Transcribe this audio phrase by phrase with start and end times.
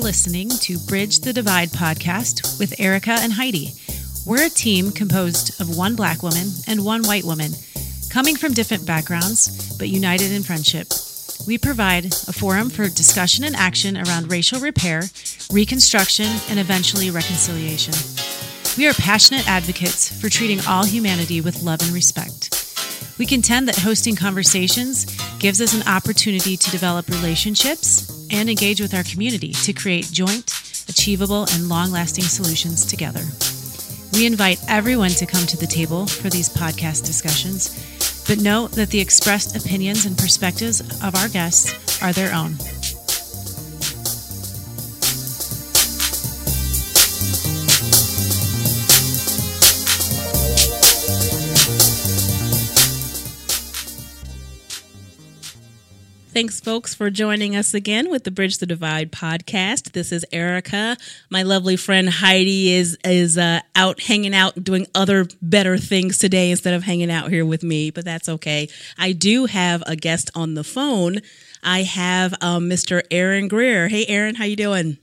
[0.00, 3.74] listening to Bridge the Divide podcast with Erica and Heidi.
[4.24, 7.52] We're a team composed of one black woman and one white woman,
[8.08, 10.88] coming from different backgrounds, but united in friendship.
[11.46, 15.02] We provide a forum for discussion and action around racial repair,
[15.52, 17.94] reconstruction, and eventually reconciliation.
[18.78, 22.56] We are passionate advocates for treating all humanity with love and respect.
[23.18, 25.04] We contend that hosting conversations
[25.38, 30.50] gives us an opportunity to develop relationships and engage with our community to create joint,
[30.88, 33.22] achievable, and long lasting solutions together.
[34.12, 38.90] We invite everyone to come to the table for these podcast discussions, but note that
[38.90, 42.56] the expressed opinions and perspectives of our guests are their own.
[56.32, 59.90] Thanks, folks, for joining us again with the Bridge the Divide podcast.
[59.94, 60.96] This is Erica.
[61.28, 66.52] My lovely friend Heidi is is uh, out hanging out, doing other better things today
[66.52, 67.90] instead of hanging out here with me.
[67.90, 68.68] But that's okay.
[68.96, 71.18] I do have a guest on the phone.
[71.64, 73.02] I have um, Mr.
[73.10, 73.88] Aaron Greer.
[73.88, 74.98] Hey, Aaron, how you doing?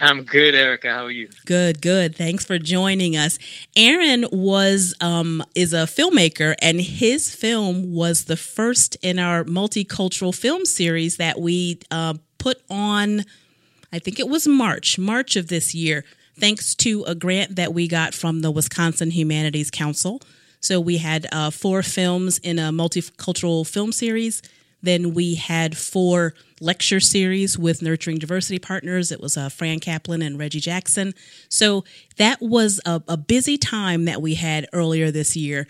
[0.00, 0.90] I'm good, Erica.
[0.90, 1.28] How are you?
[1.46, 2.16] Good, good.
[2.16, 3.38] Thanks for joining us.
[3.76, 10.34] Aaron was um, is a filmmaker, and his film was the first in our multicultural
[10.34, 13.24] film series that we uh, put on.
[13.92, 16.04] I think it was March, March of this year,
[16.36, 20.20] thanks to a grant that we got from the Wisconsin Humanities Council.
[20.60, 24.42] So we had uh, four films in a multicultural film series.
[24.84, 29.10] Then we had four lecture series with Nurturing Diversity Partners.
[29.10, 31.14] It was uh, Fran Kaplan and Reggie Jackson.
[31.48, 31.84] So
[32.16, 35.66] that was a, a busy time that we had earlier this year.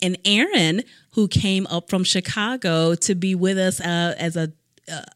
[0.00, 4.52] And Aaron, who came up from Chicago to be with us uh, as a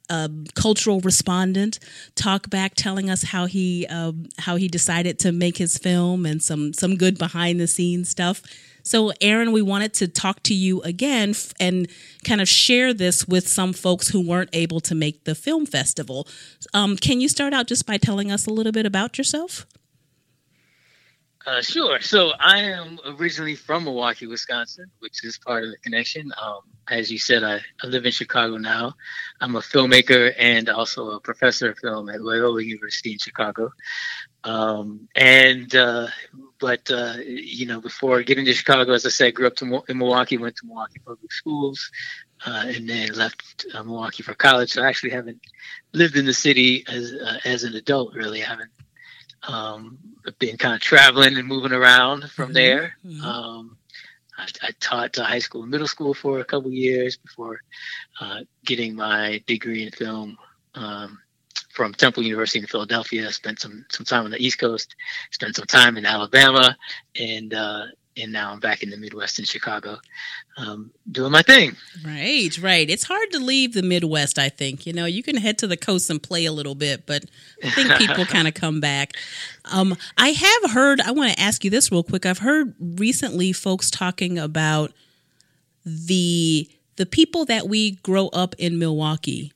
[0.09, 1.81] a cultural respondent
[2.15, 6.41] talk back telling us how he um, how he decided to make his film and
[6.41, 8.43] some some good behind the scenes stuff
[8.87, 11.89] so, Aaron, we wanted to talk to you again and
[12.25, 16.29] kind of share this with some folks who weren't able to make the film festival.
[16.73, 19.67] Um, can you start out just by telling us a little bit about yourself?
[21.45, 22.01] Uh, sure.
[22.01, 26.31] So I am originally from Milwaukee, Wisconsin, which is part of the connection.
[26.41, 28.95] Um, as you said, I, I, live in Chicago now.
[29.41, 33.71] I'm a filmmaker and also a professor of film at Loyola University in Chicago.
[34.43, 36.07] Um, and uh,
[36.59, 39.99] but uh, you know, before getting to Chicago, as I said, grew up to, in
[39.99, 41.91] Milwaukee, went to Milwaukee public schools,
[42.45, 44.73] uh, and then left uh, Milwaukee for college.
[44.73, 45.41] So I actually haven't
[45.93, 48.15] lived in the city as uh, as an adult.
[48.15, 48.71] Really, I haven't
[49.49, 49.99] um,
[50.39, 52.55] been kind of traveling and moving around from mm-hmm.
[52.55, 52.97] there.
[53.05, 53.25] Mm-hmm.
[53.25, 53.77] Um,
[54.39, 57.61] I, I, taught high school and middle school for a couple years before
[58.21, 60.37] uh, getting my degree in film.
[60.75, 61.21] Um,
[61.77, 63.31] from Temple University in Philadelphia.
[63.31, 64.97] Spent some some time on the East Coast.
[65.31, 66.77] Spent some time in Alabama,
[67.15, 67.85] and uh,
[68.17, 69.99] and now I'm back in the Midwest in Chicago,
[70.57, 71.77] um, doing my thing.
[72.03, 72.89] Right, right.
[72.89, 74.39] It's hard to leave the Midwest.
[74.39, 77.07] I think you know you can head to the coast and play a little bit,
[77.07, 77.27] but
[77.63, 79.13] I think people kind of come back.
[79.67, 81.01] Um, I have heard.
[81.03, 82.25] I want to ask you this real quick.
[82.25, 84.93] I've heard recently folks talking about
[85.85, 89.53] the the people that we grow up in Milwaukee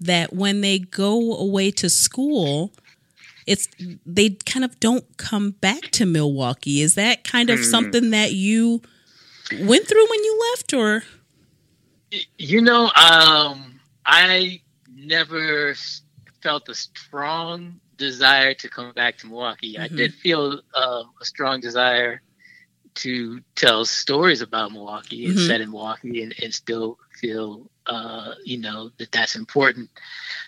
[0.00, 2.72] that when they go away to school,
[3.46, 3.68] it's
[4.04, 6.82] they kind of don't come back to Milwaukee.
[6.82, 7.64] Is that kind of mm.
[7.64, 8.82] something that you
[9.60, 11.02] went through when you left, or?
[12.38, 14.60] You know, um, I
[14.94, 15.74] never
[16.42, 19.74] felt a strong desire to come back to Milwaukee.
[19.74, 19.82] Mm-hmm.
[19.82, 22.22] I did feel uh, a strong desire
[22.96, 25.46] to tell stories about Milwaukee and mm-hmm.
[25.46, 29.88] set in Milwaukee and, and still feel uh, you know that that's important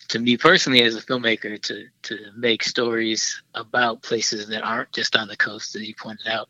[0.08, 5.16] to me personally as a filmmaker to to make stories about places that aren't just
[5.16, 6.48] on the coast as you pointed out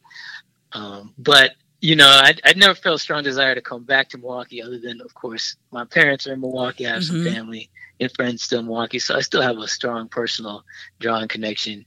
[0.72, 4.18] um, but you know I, I never felt a strong desire to come back to
[4.18, 7.24] milwaukee other than of course my parents are in milwaukee i have mm-hmm.
[7.24, 10.64] some family and friends still in milwaukee so i still have a strong personal
[11.00, 11.84] drawing connection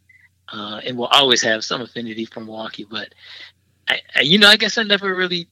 [0.54, 3.14] uh, and will always have some affinity for milwaukee but
[3.88, 5.48] I, I, you know i guess i never really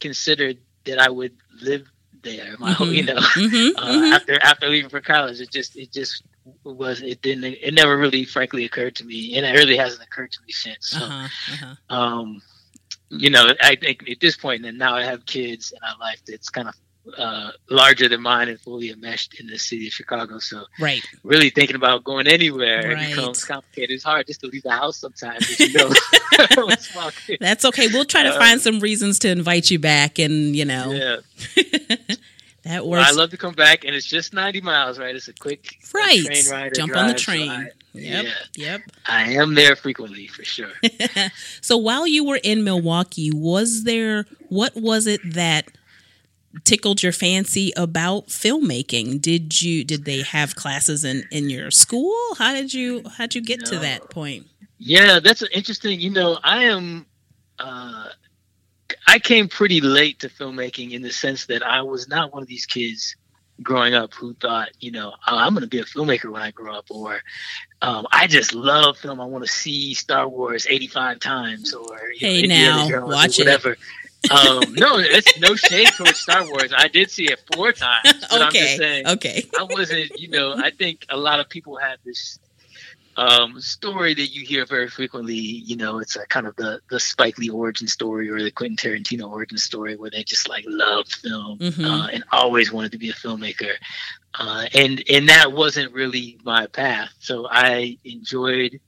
[0.00, 1.86] considered that i would live
[2.22, 2.56] there.
[2.58, 2.72] My mm-hmm.
[2.72, 3.78] whole, you know, mm-hmm.
[3.82, 4.12] Uh, mm-hmm.
[4.12, 6.22] after after leaving for college, it just it just
[6.64, 10.32] was it didn't it never really frankly occurred to me, and it really hasn't occurred
[10.32, 10.90] to me since.
[10.90, 11.28] So, uh-huh.
[11.52, 11.94] Uh-huh.
[11.94, 12.42] um,
[13.10, 16.22] you know, I think at this point, and now I have kids in my life
[16.26, 16.74] that's kind of
[17.16, 20.38] uh, larger than mine and fully enmeshed in the city of Chicago.
[20.38, 23.08] So, right, really thinking about going anywhere right.
[23.08, 23.90] becomes complicated.
[23.90, 25.58] It's hard just to leave the house sometimes.
[25.58, 25.88] You know,
[27.40, 27.88] That's okay.
[27.88, 31.96] We'll try to find some reasons to invite you back, and you know, yeah.
[32.64, 33.08] That works.
[33.08, 35.16] I love to come back, and it's just 90 miles, right?
[35.16, 36.24] It's a quick right.
[36.24, 36.74] train ride.
[36.74, 37.48] Jump on the train.
[37.48, 38.24] So I, yep.
[38.24, 38.80] Yeah, yep.
[39.04, 40.70] I am there frequently for sure.
[41.60, 45.72] so while you were in Milwaukee, was there what was it that
[46.64, 49.20] tickled your fancy about filmmaking?
[49.20, 52.14] Did you did they have classes in in your school?
[52.38, 53.70] How did you how did you get no.
[53.70, 54.46] to that point?
[54.78, 56.00] Yeah, that's interesting.
[56.00, 57.06] You know, I am.
[57.58, 58.08] Uh,
[59.06, 62.48] I came pretty late to filmmaking in the sense that I was not one of
[62.48, 63.16] these kids
[63.62, 66.50] growing up who thought, you know, oh, I'm going to be a filmmaker when I
[66.50, 67.20] grow up, or
[67.80, 69.20] um, I just love film.
[69.20, 73.78] I want to see Star Wars 85 times, or hey, know, now watch it.
[74.30, 76.72] Um, no, it's no shade towards Star Wars.
[76.76, 78.02] I did see it four times.
[78.30, 78.44] But okay.
[78.44, 79.44] I'm just saying, okay.
[79.58, 82.38] I wasn't, you know, I think a lot of people have this
[83.16, 85.34] um, story that you hear very frequently.
[85.34, 88.76] You know, it's a kind of the the Spike Lee origin story or the Quentin
[88.76, 91.84] Tarantino origin story, where they just like love film mm-hmm.
[91.84, 93.72] uh, and always wanted to be a filmmaker.
[94.34, 97.10] Uh, and and that wasn't really my path.
[97.18, 98.80] So I enjoyed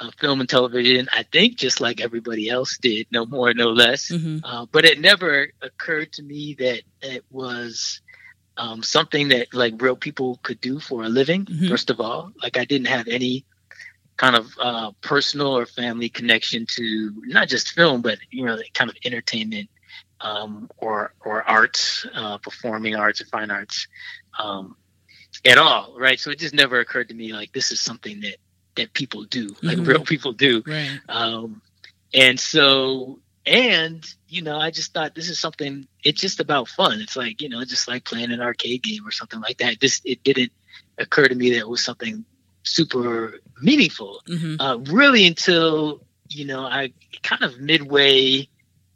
[0.00, 1.08] uh, film and television.
[1.12, 4.10] I think just like everybody else did, no more, no less.
[4.10, 4.44] Mm-hmm.
[4.44, 8.00] Uh, but it never occurred to me that it was
[8.56, 11.44] um, something that like real people could do for a living.
[11.44, 11.68] Mm-hmm.
[11.68, 13.44] First of all, like I didn't have any
[14.16, 18.90] kind of uh, personal or family connection to not just film, but you know, kind
[18.90, 19.68] of entertainment
[20.20, 23.86] um, or or arts, uh, performing arts or fine arts
[24.38, 24.76] um,
[25.46, 26.20] at all, right?
[26.20, 28.36] So it just never occurred to me like this is something that
[28.76, 29.86] that people do, like mm-hmm.
[29.86, 30.62] real people do.
[30.66, 30.98] Right.
[31.08, 31.62] Um,
[32.12, 35.86] and so, and you know, I just thought this is something.
[36.04, 37.00] It's just about fun.
[37.00, 39.80] It's like you know, just like playing an arcade game or something like that.
[39.80, 40.52] This it didn't
[40.98, 42.24] occur to me that it was something
[42.62, 44.22] super meaningful.
[44.28, 44.60] Mm-hmm.
[44.60, 46.92] Uh, really, until you know, I
[47.22, 48.48] kind of midway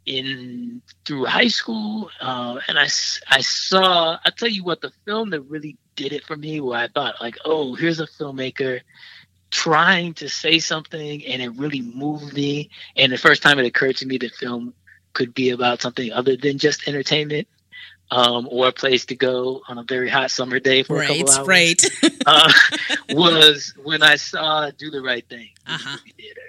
[0.05, 2.87] in through high school, uh, and I
[3.29, 4.17] I saw.
[4.23, 7.21] I tell you what, the film that really did it for me, where I thought
[7.21, 8.81] like, oh, here's a filmmaker
[9.55, 12.69] trying to say something, and it really moved me.
[12.97, 14.73] And the first time it occurred to me that film
[15.13, 17.47] could be about something other than just entertainment
[18.11, 21.13] um, or a place to go on a very hot summer day for right, a
[21.19, 21.47] couple hours.
[21.47, 21.81] Right,
[22.25, 22.51] uh,
[23.11, 25.97] was when I saw "Do the Right Thing" uh-huh.
[26.05, 26.41] the theater.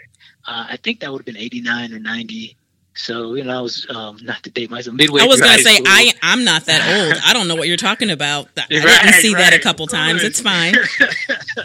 [0.45, 2.57] Uh, I think that would have been '89 or '90.
[2.97, 5.23] So you know, I was um, not to date myself midway.
[5.23, 5.87] I was going to say school.
[5.89, 7.23] I I'm not that old.
[7.25, 8.49] I don't know what you're talking about.
[8.57, 9.51] I didn't see right.
[9.51, 10.23] that a couple times.
[10.25, 10.75] It's fine.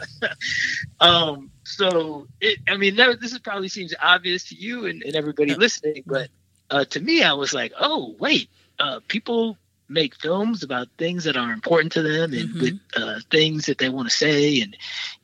[1.00, 1.50] um.
[1.64, 5.56] So it, I mean, that, this is probably seems obvious to you and, and everybody
[5.56, 6.30] listening, but
[6.70, 9.58] uh, to me, I was like, oh wait, uh, people
[9.92, 12.62] make films about things that are important to them and mm-hmm.
[12.62, 14.76] with uh, things that they want to say and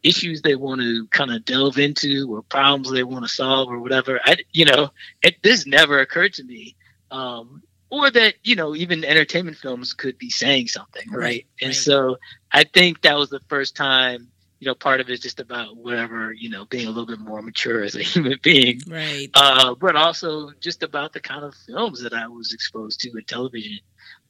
[0.03, 3.79] issues they want to kind of delve into or problems they want to solve or
[3.79, 4.19] whatever.
[4.23, 4.91] I, you know,
[5.21, 6.75] it, this never occurred to me.
[7.09, 11.19] Um, or that, you know, even entertainment films could be saying something, right?
[11.19, 11.75] right and right.
[11.75, 12.17] so
[12.51, 14.27] I think that was the first time,
[14.59, 17.19] you know, part of it is just about whatever, you know, being a little bit
[17.19, 18.81] more mature as a human being.
[18.87, 19.29] Right.
[19.33, 23.23] Uh, but also just about the kind of films that I was exposed to in
[23.23, 23.79] television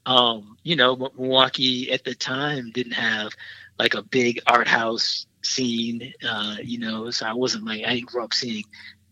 [0.07, 3.33] um, you know, Milwaukee at the time didn't have
[3.77, 8.07] like a big art house scene, uh, you know, so I wasn't like, I didn't
[8.07, 8.63] grow up seeing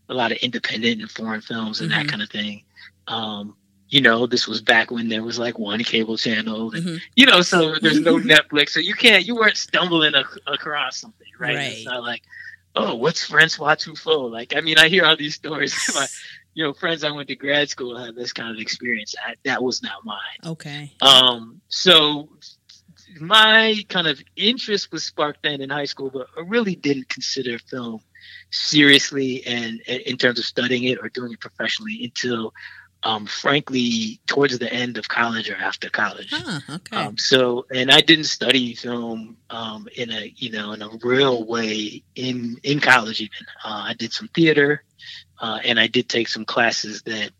[0.08, 2.00] a lot of independent and foreign films and mm-hmm.
[2.00, 2.64] that kind of thing.
[3.08, 3.56] Um,
[3.88, 6.96] you know, this was back when there was like one cable channel, and, mm-hmm.
[7.14, 10.14] you know, so there's no Netflix, so you can't, you weren't stumbling
[10.46, 11.56] across something, right?
[11.56, 11.72] right?
[11.72, 12.22] It's not like,
[12.74, 14.32] oh, what's Francois Truffaut?
[14.32, 15.76] Like, I mean, I hear all these stories.
[15.94, 16.06] my,
[16.56, 19.14] you know, friends I went to grad school had this kind of experience.
[19.22, 20.16] I, that was not mine.
[20.42, 20.90] Okay.
[21.02, 22.30] Um, so
[23.20, 27.58] my kind of interest was sparked then in high school, but I really didn't consider
[27.58, 28.00] film
[28.50, 32.54] seriously and in terms of studying it or doing it professionally until
[33.02, 36.32] um, frankly towards the end of college or after college.
[36.32, 36.96] Huh, okay.
[36.96, 41.44] Um, so, and I didn't study film um, in a you know in a real
[41.44, 43.46] way in in college even.
[43.62, 44.82] Uh, I did some theater,
[45.38, 47.30] uh, and I did take some classes that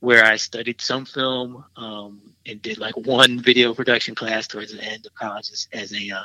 [0.00, 4.82] where I studied some film um, and did like one video production class towards the
[4.82, 6.22] end of college as, as a uh,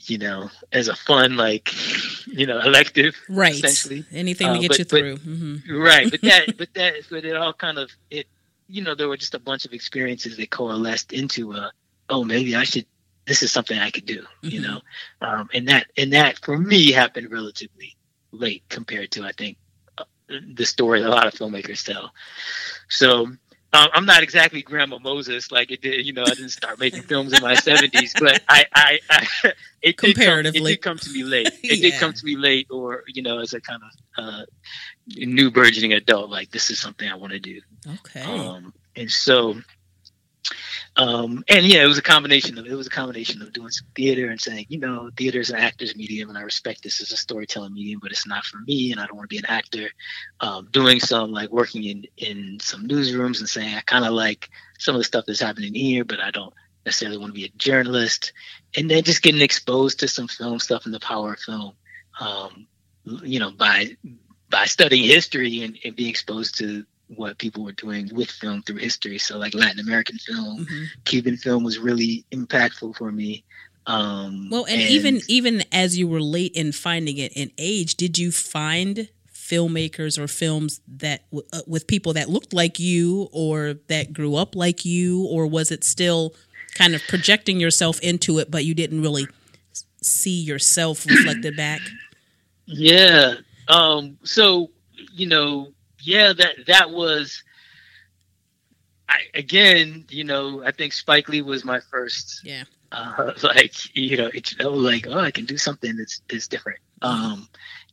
[0.00, 1.72] you know as a fun like
[2.26, 3.52] you know elective right.
[3.52, 4.04] essentially.
[4.12, 5.16] Anything to uh, get but, you through.
[5.16, 5.76] But, mm-hmm.
[5.80, 6.10] right.
[6.10, 8.26] But that but that but it all kind of it
[8.68, 11.72] you know there were just a bunch of experiences that coalesced into a
[12.08, 12.86] oh maybe I should
[13.26, 14.48] this is something I could do mm-hmm.
[14.48, 14.80] you know?
[15.20, 17.96] Um, and that and that for me happened relatively
[18.32, 19.58] late compared to I think
[20.54, 22.12] the story a lot of filmmakers tell.
[22.88, 23.26] So
[23.72, 26.04] um, I'm not exactly Grandma Moses, like it did.
[26.04, 29.96] You know, I didn't start making films in my 70s, but I, I, I it
[29.96, 31.46] comparatively did come, it did come to me late.
[31.62, 31.90] It yeah.
[31.90, 34.44] did come to me late, or you know, as a kind of uh,
[35.06, 37.60] new burgeoning adult, like this is something I want to do.
[37.86, 38.22] Okay.
[38.22, 39.54] Um, and so
[40.96, 43.86] um, and yeah, it was a combination of it was a combination of doing some
[43.94, 47.12] theater and saying, you know, theater is an actor's medium, and I respect this as
[47.12, 49.46] a storytelling medium, but it's not for me, and I don't want to be an
[49.46, 49.88] actor.
[50.40, 54.50] Um, doing some like working in in some newsrooms and saying I kind of like
[54.78, 56.52] some of the stuff that's happening here, but I don't
[56.84, 58.32] necessarily want to be a journalist.
[58.76, 61.72] And then just getting exposed to some film stuff and the power of film,
[62.20, 62.66] um,
[63.04, 63.96] you know, by
[64.48, 66.84] by studying history and, and being exposed to
[67.16, 69.18] what people were doing with film through history.
[69.18, 70.84] So like Latin American film, mm-hmm.
[71.04, 73.44] Cuban film was really impactful for me.
[73.86, 77.96] Um, well, and, and, even even as you were late in finding it in age,
[77.96, 83.74] did you find filmmakers or films that uh, with people that looked like you or
[83.88, 86.34] that grew up like you, or was it still
[86.74, 89.26] kind of projecting yourself into it, but you didn't really
[90.02, 91.80] see yourself reflected back?
[92.72, 93.34] Yeah.
[93.66, 94.70] Um, so
[95.12, 95.72] you know,
[96.02, 97.42] yeah, that that was.
[99.08, 102.42] I, again, you know, I think Spike Lee was my first.
[102.44, 102.64] Yeah.
[102.92, 106.48] Uh, like you know, it's you know, like oh, I can do something that's that's
[106.48, 106.80] different.
[107.02, 107.48] Um,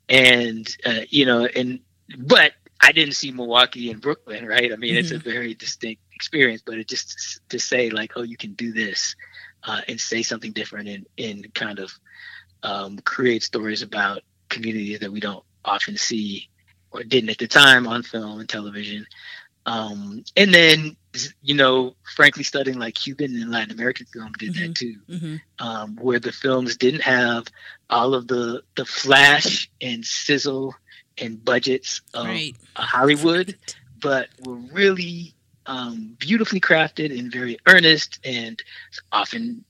[0.10, 1.80] and uh, you know, and
[2.18, 4.72] but I didn't see Milwaukee and Brooklyn, right?
[4.72, 5.00] I mean, mm-hmm.
[5.00, 5.30] it's a mm-hmm.
[5.30, 9.16] very distinct experience, but it just to say like, oh, you can do this
[9.64, 11.92] uh, and say something different and and kind of
[12.64, 16.50] um, create stories about communities that we don't often see
[16.92, 19.06] or didn't at the time on film and television.
[19.66, 20.96] Um, and then,
[21.42, 24.68] you know, frankly, studying like Cuban and Latin American film did mm-hmm.
[24.68, 25.36] that too, mm-hmm.
[25.60, 27.46] um, where the films didn't have
[27.90, 30.74] all of the the flash and sizzle
[31.18, 32.56] and budgets of right.
[32.76, 33.58] Hollywood,
[34.02, 35.34] but were really
[35.66, 38.62] um, beautifully crafted and very earnest and
[39.12, 39.66] often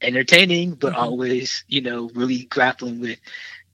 [0.00, 1.02] entertaining, but mm-hmm.
[1.02, 3.18] always, you know, really grappling with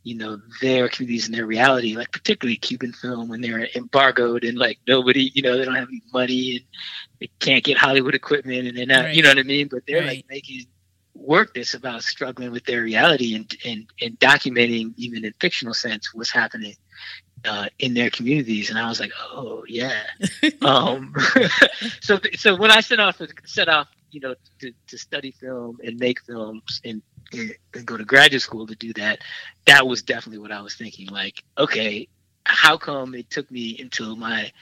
[0.03, 4.59] you know their communities and their reality like particularly cuban film when they're embargoed and
[4.59, 6.65] like nobody you know they don't have any money and
[7.21, 9.15] they can't get hollywood equipment and they're not right.
[9.15, 10.17] you know what i mean but they're right.
[10.17, 10.65] like making
[11.15, 16.13] work that's about struggling with their reality and and, and documenting even in fictional sense
[16.15, 16.75] what's happening
[17.45, 20.03] uh, in their communities and i was like oh yeah
[20.63, 21.15] um,
[22.01, 25.99] so so when i set off set off you know to, to study film and
[25.99, 27.03] make films and
[27.33, 29.21] and go to graduate school to do that,
[29.67, 31.09] that was definitely what I was thinking.
[31.09, 32.09] Like, okay,
[32.45, 34.53] how come it took me until my,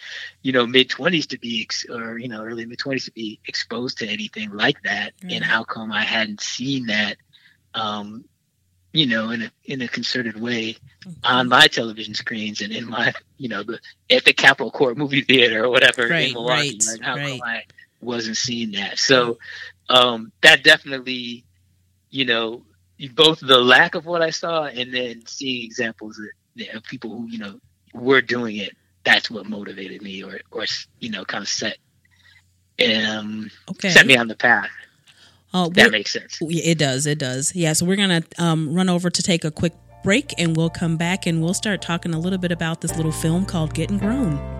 [0.42, 3.40] you know, mid twenties to be, ex- or you know, early mid twenties to be
[3.46, 5.30] exposed to anything like that, mm-hmm.
[5.30, 7.16] and how come I hadn't seen that,
[7.74, 8.24] um,
[8.92, 11.10] you know, in a in a concerted way mm-hmm.
[11.24, 13.80] on my television screens and in my, you know, the
[14.10, 16.78] at the Capitol Court movie theater or whatever right, in Milwaukee.
[16.78, 17.40] Right, like, how right.
[17.40, 17.62] come I
[18.00, 18.98] wasn't seeing that?
[18.98, 19.38] So
[19.88, 21.44] um, that definitely
[22.10, 22.62] you know,
[23.14, 27.28] both the lack of what I saw and then seeing examples of, of people who,
[27.28, 27.60] you know,
[27.94, 28.76] were doing it.
[29.04, 30.66] That's what motivated me or, or,
[30.98, 31.78] you know, kind of set,
[33.08, 33.88] um, okay.
[33.88, 34.68] set me on the path.
[35.54, 36.38] Uh, that makes sense.
[36.42, 37.06] It does.
[37.06, 37.54] It does.
[37.56, 37.72] Yeah.
[37.72, 39.72] So we're going to um, run over to take a quick
[40.04, 43.12] break and we'll come back and we'll start talking a little bit about this little
[43.12, 44.59] film called Getting Grown.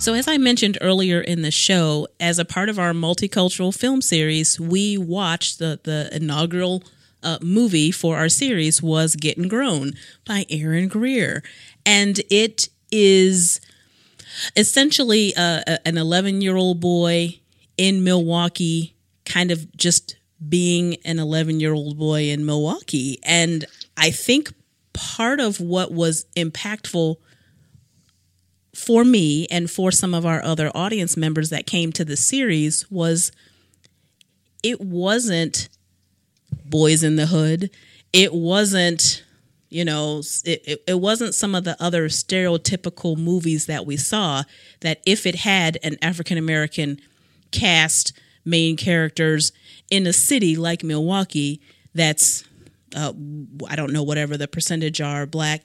[0.00, 4.00] So, as I mentioned earlier in the show, as a part of our multicultural film
[4.00, 6.82] series, we watched the, the inaugural
[7.22, 9.92] uh, movie for our series was Getting Grown
[10.26, 11.42] by Aaron Greer.
[11.84, 13.60] And it is
[14.56, 17.38] essentially uh, an 11 year old boy
[17.76, 18.94] in Milwaukee,
[19.26, 20.16] kind of just
[20.48, 23.18] being an 11 year old boy in Milwaukee.
[23.22, 23.66] And
[23.98, 24.50] I think
[24.94, 27.16] part of what was impactful
[28.74, 32.88] for me and for some of our other audience members that came to the series
[32.90, 33.32] was
[34.62, 35.68] it wasn't
[36.64, 37.70] boys in the hood.
[38.12, 39.24] It wasn't
[39.70, 44.42] you know it, it, it, wasn't some of the other stereotypical movies that we saw
[44.80, 47.00] that if it had an african american
[47.52, 48.12] cast
[48.44, 49.52] main characters
[49.88, 51.60] in a city like milwaukee
[51.94, 52.42] that's
[52.96, 53.12] uh,
[53.68, 55.62] i don't know whatever the percentage are black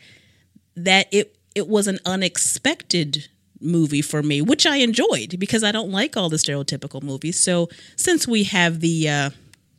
[0.75, 3.27] that it it was an unexpected
[3.61, 7.39] movie for me, which I enjoyed because I don't like all the stereotypical movies.
[7.39, 9.29] So since we have the uh,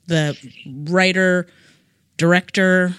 [0.07, 1.47] the writer,
[2.17, 2.97] director,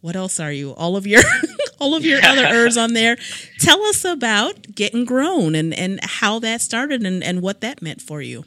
[0.00, 0.70] what else are you?
[0.72, 1.22] All of your
[1.78, 3.16] all of your other ers on there.
[3.58, 8.00] Tell us about getting grown and and how that started and and what that meant
[8.00, 8.44] for you.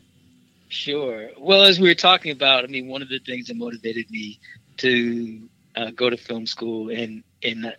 [0.70, 1.30] Sure.
[1.38, 4.40] Well, as we were talking about, I mean, one of the things that motivated me
[4.78, 7.74] to uh, go to film school and and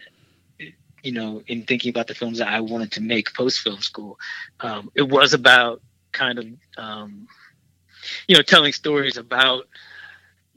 [1.03, 4.19] you know, in thinking about the films that I wanted to make post film school,
[4.61, 5.81] um, it was about
[6.13, 7.29] kind of, um,
[8.27, 9.65] you know, telling stories about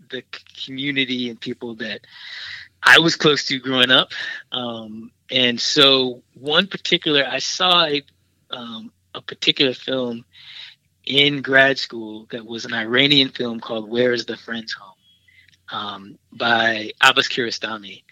[0.09, 0.23] the
[0.65, 2.01] community and people that
[2.81, 4.11] I was close to growing up.
[4.51, 8.03] Um, and so, one particular, I saw a,
[8.51, 10.25] um, a particular film
[11.05, 14.93] in grad school that was an Iranian film called Where is the Friend's Home
[15.69, 18.03] um, by Abbas Kiarostami,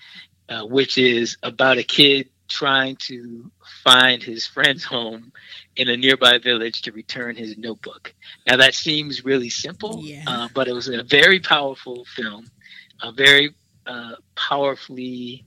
[0.51, 3.50] uh, which is about a kid trying to
[3.86, 5.31] find his friend's home
[5.77, 8.13] in a nearby village to return his notebook.
[8.46, 10.25] Now, that seems really simple, yeah.
[10.27, 12.48] uh, but it was a very powerful film,
[13.01, 13.55] a very
[13.88, 15.46] uh, powerfully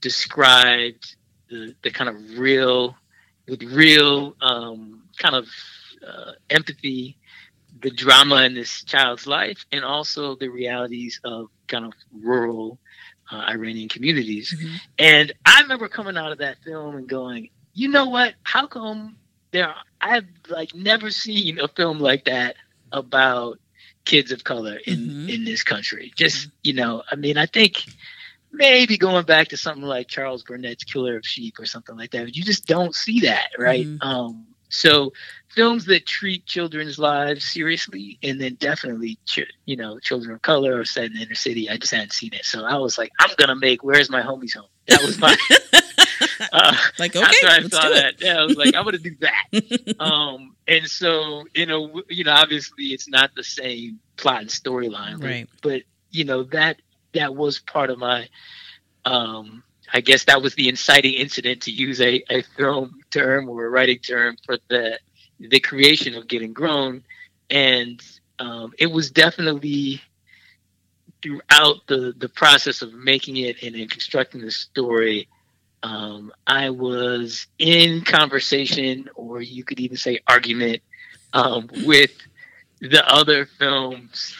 [0.00, 1.16] described
[1.50, 2.96] the, the kind of real,
[3.48, 5.48] with real um, kind of
[6.06, 7.16] uh, empathy,
[7.82, 12.78] the drama in this child's life, and also the realities of kind of rural
[13.30, 14.54] uh, Iranian communities.
[14.56, 14.76] Mm-hmm.
[14.98, 18.34] And I remember coming out of that film and going, you know what?
[18.42, 19.16] How come
[19.50, 19.74] there?
[20.00, 22.56] I've like never seen a film like that
[22.92, 23.58] about
[24.04, 25.28] kids of color in mm-hmm.
[25.28, 26.12] in this country.
[26.16, 26.56] Just mm-hmm.
[26.62, 27.84] you know, I mean, I think
[28.52, 32.24] maybe going back to something like Charles Burnett's Killer of Sheep or something like that.
[32.24, 33.86] But You just don't see that, right?
[33.86, 34.06] Mm-hmm.
[34.06, 35.12] Um, so
[35.48, 40.78] films that treat children's lives seriously, and then definitely, ch- you know, children of color
[40.78, 41.70] or set in the inner city.
[41.70, 44.54] I just hadn't seen it, so I was like, I'm gonna make "Where's My Homie's
[44.54, 45.36] Home." That was my
[46.52, 47.24] uh, like okay.
[47.24, 49.96] After I saw that, yeah, I was like, I'm gonna do that.
[50.00, 55.22] um, and so you know, you know, obviously it's not the same plot and storyline,
[55.22, 55.48] right?
[55.62, 56.80] But you know that
[57.14, 58.28] that was part of my
[59.04, 59.62] um
[59.94, 63.70] I guess that was the inciting incident to use a, a film term or a
[63.70, 64.98] writing term for the
[65.38, 67.04] the creation of Getting Grown,
[67.48, 68.02] and
[68.40, 70.02] um, it was definitely
[71.22, 75.28] throughout the the process of making it and, and constructing the story.
[75.84, 80.82] Um, I was in conversation, or you could even say argument,
[81.34, 82.12] um, with
[82.80, 84.34] the other films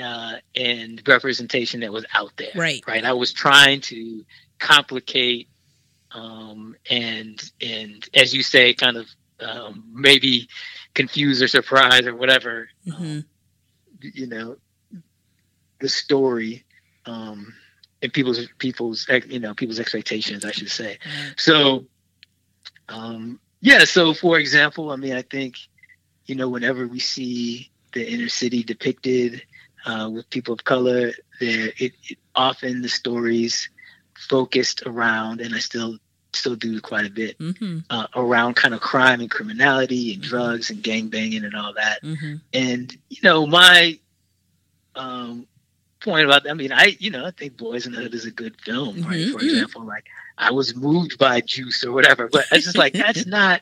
[0.00, 2.52] uh, and representation that was out there.
[2.54, 2.82] Right.
[2.86, 3.04] Right.
[3.04, 4.24] I was trying to
[4.60, 5.48] complicate
[6.12, 9.06] um, and and as you say, kind of
[9.40, 10.48] um, maybe
[10.94, 12.68] confuse or surprise or whatever.
[12.86, 13.04] Mm-hmm.
[13.04, 13.24] Um,
[14.00, 14.56] you know,
[15.80, 16.64] the story
[17.06, 17.54] um,
[18.02, 20.98] and people's people's you know people's expectations, I should say.
[21.36, 21.84] So,
[22.88, 23.84] um, yeah.
[23.84, 25.56] So, for example, I mean, I think
[26.26, 29.42] you know whenever we see the inner city depicted
[29.84, 33.68] uh, with people of color, there it, it often the stories
[34.28, 35.98] focused around, and I still
[36.32, 37.78] still do quite a bit mm-hmm.
[37.90, 40.30] uh, around kind of crime and criminality and mm-hmm.
[40.30, 42.02] drugs and gang banging and all that.
[42.02, 42.36] Mm-hmm.
[42.52, 43.98] And you know, my
[44.94, 45.46] um,
[46.00, 48.30] point about I mean, I you know, I think Boys in the Hood is a
[48.30, 49.18] good film, right?
[49.18, 49.32] Mm-hmm.
[49.32, 50.04] For example, like
[50.38, 53.60] I was moved by Juice or whatever, but it's just like that's not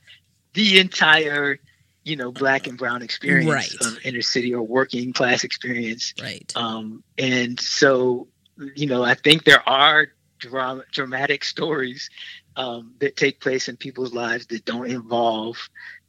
[0.55, 1.59] the entire
[2.05, 3.87] you know black and brown experience right.
[3.87, 8.27] of inner city or working class experience right um and so
[8.75, 12.11] you know i think there are drama, dramatic stories
[12.57, 15.57] um, that take place in people's lives that don't involve,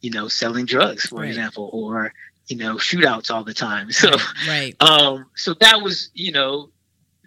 [0.01, 1.27] you know, selling drugs, for right.
[1.27, 2.13] example, or
[2.49, 3.89] you know, shootouts all the time.
[3.99, 4.11] So,
[4.47, 4.75] right.
[4.81, 6.69] Um, so that was, you know,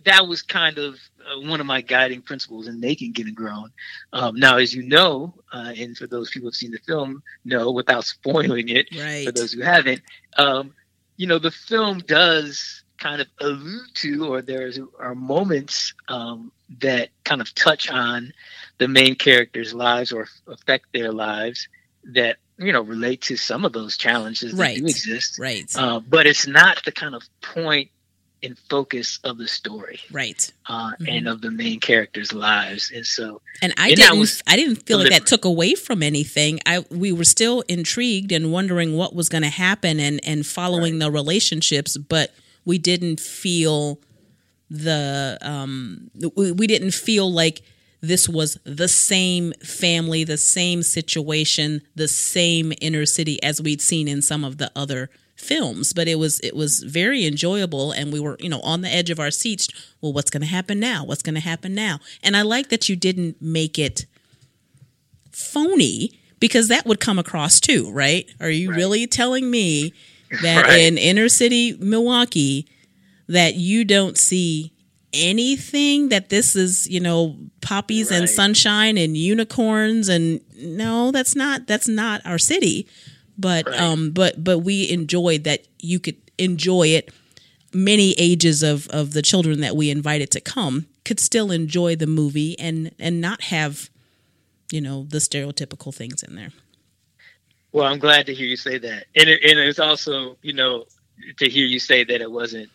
[0.04, 3.70] that was kind of uh, one of my guiding principles in making Getting Grown.
[4.12, 7.70] Um, now, as you know, uh, and for those people who've seen the film, know
[7.70, 9.26] without spoiling it, right.
[9.26, 10.02] for those who haven't,
[10.38, 10.74] um,
[11.16, 17.08] you know, the film does kind of allude to, or there are moments um, that
[17.24, 18.32] kind of touch on
[18.78, 21.68] the main characters' lives or affect their lives
[22.04, 24.78] that you know relate to some of those challenges that right.
[24.78, 25.38] do exist.
[25.38, 25.70] Right.
[25.76, 27.90] Uh, but it's not the kind of point
[28.44, 30.52] and focus of the story, right?
[30.66, 31.04] Uh, mm-hmm.
[31.08, 34.98] And of the main characters' lives, and so and I and didn't, I didn't feel
[34.98, 36.60] like that took away from anything.
[36.66, 40.94] I we were still intrigued and wondering what was going to happen and and following
[40.94, 41.00] right.
[41.00, 42.32] the relationships, but
[42.64, 44.00] we didn't feel
[44.70, 47.62] the um we, we didn't feel like
[48.02, 54.08] this was the same family, the same situation, the same inner city as we'd seen
[54.08, 55.92] in some of the other films.
[55.92, 59.10] But it was it was very enjoyable and we were you know on the edge
[59.10, 59.68] of our seats.
[60.00, 61.04] Well what's going to happen now?
[61.04, 62.00] What's going to happen now?
[62.22, 64.06] And i like that you didn't make it
[65.30, 68.28] phony because that would come across too right?
[68.40, 68.76] Are you right.
[68.76, 69.92] really telling me
[70.42, 70.80] that right.
[70.80, 72.66] in inner city milwaukee
[73.28, 74.72] that you don't see
[75.12, 78.20] anything that this is you know poppies right.
[78.20, 82.86] and sunshine and unicorns and no that's not that's not our city
[83.36, 83.80] but right.
[83.80, 87.12] um but but we enjoyed that you could enjoy it
[87.74, 92.06] many ages of of the children that we invited to come could still enjoy the
[92.06, 93.90] movie and and not have
[94.70, 96.52] you know the stereotypical things in there
[97.72, 100.84] well i'm glad to hear you say that and it, and it's also you know
[101.38, 102.70] to hear you say that it wasn't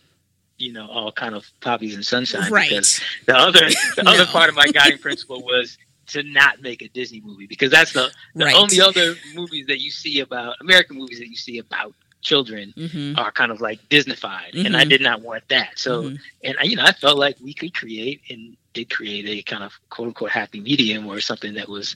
[0.58, 2.52] you know all kind of poppies and sunshine.
[2.52, 2.70] Right.
[2.70, 4.12] Because the other the No.
[4.12, 7.94] other part of my guiding principle was to not make a Disney movie because that's
[7.94, 8.56] the the Right.
[8.56, 13.14] only other movies that you see about American movies that you see about children hmm
[13.18, 14.90] are kind of like Disneyfied, and I Mhm.
[14.90, 15.78] did not want that.
[15.78, 16.20] So, Mhm.
[16.44, 19.64] and I, you know, I felt like we could create and did create a kind
[19.64, 21.96] of quote unquote happy medium or something that was,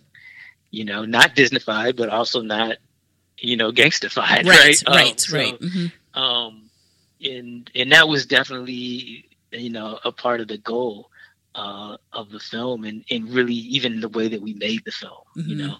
[0.71, 2.77] you know, not Disneyfied, but also not,
[3.41, 4.83] you know, gangstified, right, right?
[4.87, 5.55] right, Um, so, right.
[5.61, 6.69] hmm um,
[7.23, 11.09] and and that was definitely, you know, a part of the goal
[11.55, 15.23] uh, of the film, and and really even the way that we made the film,
[15.35, 15.59] you Mhm.
[15.59, 15.75] know.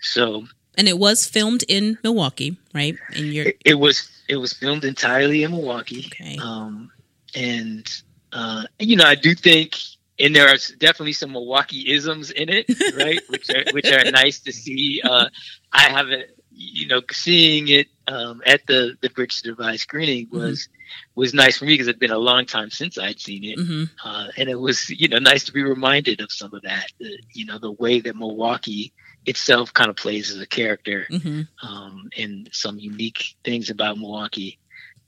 [0.00, 0.46] So
[0.76, 2.96] And it was filmed in Milwaukee, right?
[3.14, 6.06] In your it, it was it was filmed entirely in Milwaukee.
[6.12, 6.90] okay, Um,
[7.34, 7.86] and
[8.32, 9.76] uh, you know, I do think,
[10.18, 13.20] and there are definitely some Milwaukee isms in it, right?
[13.28, 15.00] which are which are nice to see.
[15.04, 15.28] Uh,
[15.72, 20.68] I haven't, you know, seeing it um, at the the Bridge the Divide screening was
[21.14, 23.84] was nice for me because it'd been a long time since I'd seen it, hmm
[24.04, 26.86] uh, and it was you know nice to be reminded of some of that.
[26.98, 28.92] The, you know, the way that Milwaukee
[29.24, 34.58] itself kind of plays as a character hmm um, and some unique things about Milwaukee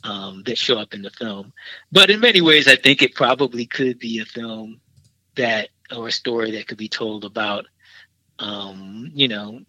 [0.05, 1.53] um, that show up in the film.
[1.91, 4.81] But in many ways, I think it probably could be a film
[5.37, 7.67] that or a story that could be told about,
[8.39, 9.61] um, you know,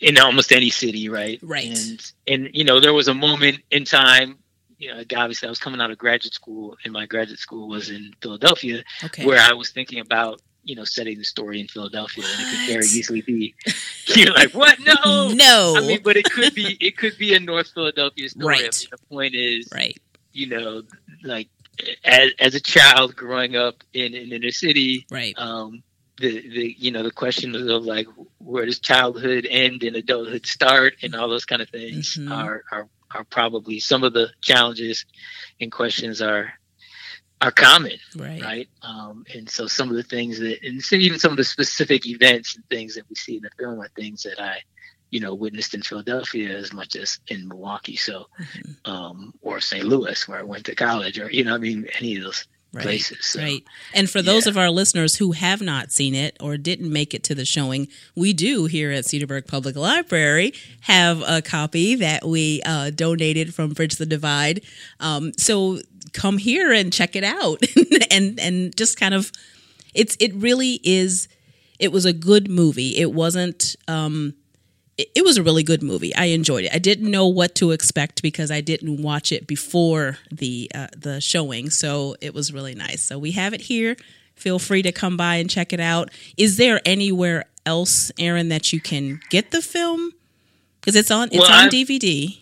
[0.00, 1.38] in almost any city, right?
[1.42, 1.66] Right.
[1.66, 4.38] And and you know, there was a moment in time.
[4.78, 7.90] You know, obviously, I was coming out of graduate school, and my graduate school was
[7.90, 9.26] in Philadelphia, okay.
[9.26, 12.66] where I was thinking about, you know, setting the story in Philadelphia, and it could
[12.72, 13.54] very easily be.
[14.06, 14.78] You're like, what?
[14.80, 18.44] No, no, I mean, but it could be it could be a North Philadelphia story.
[18.54, 18.62] I Right.
[18.62, 19.98] mean, the point is, right,
[20.32, 20.82] you know,
[21.24, 21.48] like
[22.04, 25.82] as as a child growing up in an inner city, right, um,
[26.20, 28.06] the the you know the question of like
[28.38, 32.30] where does childhood end and adulthood start and all those kind of things Mhm.
[32.30, 35.04] are are are probably some of the challenges
[35.60, 36.52] and questions are
[37.42, 38.68] are common right, right?
[38.82, 42.06] Um, and so some of the things that, and so even some of the specific
[42.06, 44.60] events and things that we see in the film are things that I,
[45.10, 48.76] you know, witnessed in Philadelphia as much as in Milwaukee, so Mhm.
[48.84, 49.86] um, or St.
[49.86, 52.82] Louis where I went to college, or you know, I mean, any of those right.
[52.82, 53.24] places.
[53.26, 53.40] So.
[53.40, 53.64] Right.
[53.94, 54.50] And for those Yeah.
[54.50, 57.88] of our listeners who have not seen it or didn't make it to the showing,
[58.14, 60.52] we do here at Cedarburg Public Library
[60.82, 64.62] have a copy that we uh, donated from Bridge the Divide.
[65.00, 65.80] Um, so
[66.12, 67.62] come here and check it out
[68.10, 69.30] and and just kind of
[69.94, 71.28] it's it really is
[71.78, 72.96] it was a good movie.
[72.98, 74.34] It wasn't um
[75.14, 76.14] it, was a really good movie.
[76.14, 76.74] I enjoyed it.
[76.74, 81.20] I didn't know what to expect because I didn't watch it before the uh, the
[81.20, 83.02] showing, so it was really nice.
[83.02, 83.96] So we have it here.
[84.34, 86.10] Feel free to come by and check it out.
[86.36, 90.12] Is there anywhere else, Aaron, that you can get the film?
[90.80, 92.38] Because it's on it's Well, on I've- DVD.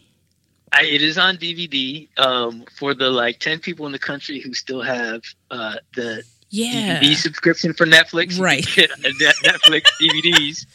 [0.70, 4.52] I, it is on DVD um, for the like ten people in the country who
[4.54, 7.00] still have uh, the Yeah.
[7.00, 8.38] DVD subscription for Netflix.
[8.48, 8.66] Right.
[8.66, 10.66] can Get Net- Netflix DVDs.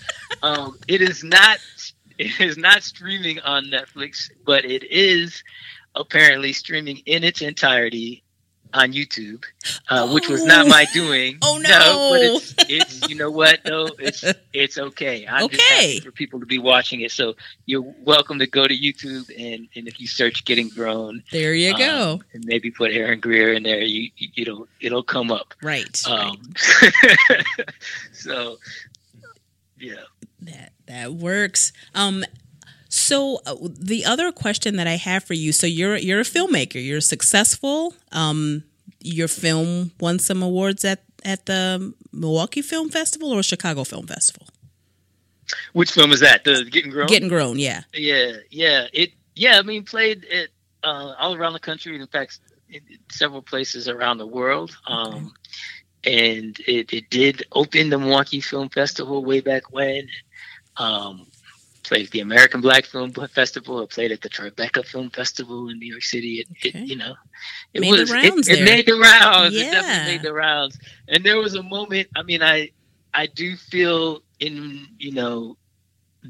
[0.42, 1.58] Um, it is not.
[2.18, 5.44] It is not streaming on Netflix, but it is
[5.96, 8.23] apparently streaming in its entirety
[8.74, 9.44] on YouTube,
[9.90, 10.70] uh, which was not Oh.
[10.70, 11.38] my doing.
[11.42, 12.10] Oh, but no.
[12.16, 13.60] it's it's you know what?
[13.66, 15.26] No, it's it's okay.
[15.28, 15.94] I'm just Okay.
[15.94, 17.12] happy for people to be watching it.
[17.12, 21.54] So you're welcome to go to YouTube and and if you search "Getting Grown," There
[21.54, 22.14] you go.
[22.14, 25.54] um, and maybe put Aaron Greer in there, you, you it'll it'll come up.
[25.62, 26.02] right.
[26.08, 26.20] right.
[26.26, 26.54] Um,
[28.12, 28.58] so,
[29.80, 29.96] yeah.
[30.42, 31.72] That that works.
[31.96, 32.24] Um
[32.94, 36.84] so uh, the other question that I have for you, so you're you're a filmmaker,
[36.84, 37.94] you're successful.
[38.12, 38.64] Um
[39.00, 44.48] your film won some awards at at the Milwaukee Film Festival or Chicago Film Festival.
[45.74, 46.44] Which film is that?
[46.44, 47.08] The Getting Grown?
[47.08, 47.82] Getting grown, yeah.
[47.94, 48.88] yeah, yeah.
[48.94, 49.60] It, yeah.
[49.60, 50.50] I mean, played it
[50.84, 52.00] uh, all around the country.
[52.00, 54.76] In fact, in several places around the world.
[54.88, 55.34] Um,
[56.04, 60.08] and it, it did open the Milwaukee Film Festival way back when.
[60.78, 61.28] Um,
[61.84, 63.82] played at the American Black Film Festival.
[63.82, 66.40] It played at the Tribeca Film Festival in New York City.
[66.42, 66.70] It, Okay.
[66.70, 67.16] it you know,
[67.74, 69.56] it Made the was rounds it, it made the rounds.
[69.56, 69.72] It Yeah.
[69.72, 70.78] definitely made the rounds.
[71.08, 72.08] And there was a moment.
[72.16, 72.72] I mean, I
[73.14, 75.58] I do feel in you know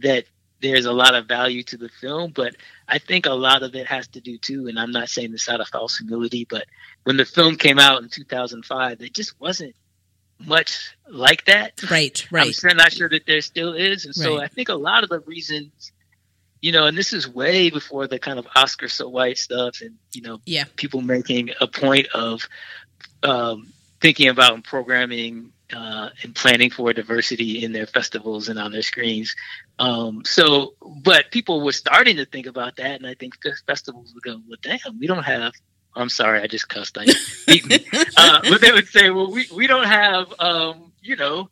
[0.01, 0.25] that
[0.61, 2.55] there's a lot of value to the film, but
[2.87, 4.67] I think a lot of it has to do too.
[4.67, 6.65] And I'm not saying this out of false humility, but
[7.03, 9.75] when the film came out in 2005, it just wasn't
[10.39, 11.81] much like that.
[11.89, 12.57] Right, right.
[12.63, 14.43] I'm not sure that there still is, and so Right.
[14.43, 15.91] I think a lot of the reasons,
[16.61, 19.95] you know, and this is way before the kind of Oscar so white stuff, and
[20.13, 20.65] you know, Yeah.
[20.75, 22.47] people making a point of
[23.23, 28.81] um, thinking about programming uh, and planning for diversity in their festivals and on their
[28.81, 29.33] screens.
[29.79, 33.33] Um, so, but people were starting to think about that, and I think
[33.65, 35.53] festivals were going, "Well, damn, we don't have
[35.95, 36.97] I'm sorry, I just cussed.
[36.97, 37.05] I
[37.47, 37.85] beat me.
[38.17, 41.49] uh, but they would say, well, we, we don't have, um, you know,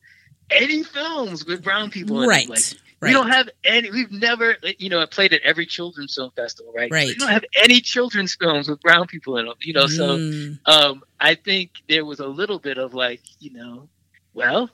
[0.50, 2.20] any films with brown people.
[2.26, 2.50] Right.
[2.50, 2.60] Like,
[3.00, 3.10] right.
[3.10, 3.90] We don't have any.
[3.92, 6.92] We've never, you know, I played at every children's film festival, right?
[6.92, 7.08] Right.
[7.08, 9.88] We don't have any children's films with brown people in them, you know.
[9.88, 13.88] So Mm, um, I think there was a little bit of like, you know,
[14.34, 14.70] well,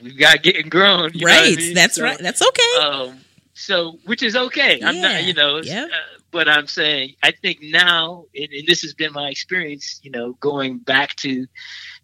[0.00, 1.56] we've got getting grown, you know what I right.
[1.56, 1.74] mean?
[1.74, 2.18] That's So, right.
[2.18, 2.76] That's okay.
[2.80, 3.18] Um,
[3.54, 4.80] so which is okay.
[4.84, 5.86] I'm Yeah, not, you know, yeah.
[5.90, 10.10] uh, but I'm saying I think now, and, and this has been my experience, you
[10.10, 11.46] know, going back to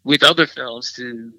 [0.04, 1.32] with other films to,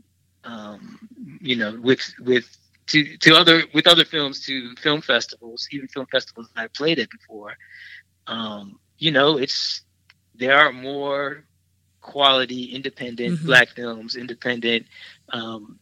[0.44, 1.00] um,
[1.42, 2.46] you know, with with
[2.88, 7.00] to to other with other films to film festivals, even film festivals that I played
[7.00, 7.56] at before.
[8.28, 9.82] Um, you know, it's
[10.36, 11.46] there are more
[12.02, 13.46] quality independent Mhm.
[13.46, 14.86] black films, independent
[15.34, 15.80] um,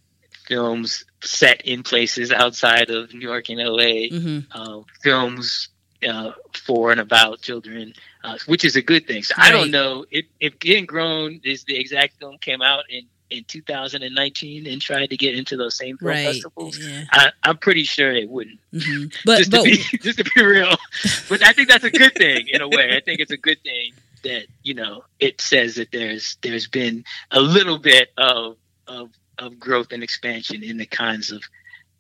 [0.48, 5.70] films set in places outside of New York and LA hmm uh, films
[6.08, 9.24] uh, for and about children, uh, which is a good thing.
[9.24, 13.08] So I don't know if, if Getting Grown is the exact film came out in,
[13.30, 16.26] in 2019 and tried to get into those same film Right.
[16.26, 16.78] festivals.
[16.80, 17.04] Yeah.
[17.12, 18.60] I, I'm pretty sure it wouldn't.
[18.72, 20.76] hmm But just, but to be, just to be real,
[21.30, 22.96] but I think that's a good thing in a way.
[22.96, 27.04] I think it's a good thing that you know it says that there's there's been
[27.32, 31.44] a little bit of of of growth and expansion in the kinds of